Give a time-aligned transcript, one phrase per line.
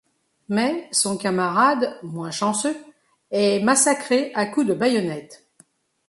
[0.49, 2.75] Mais, son camarade, moins chanceux,
[3.29, 5.47] est massacré à coups de baïonnette.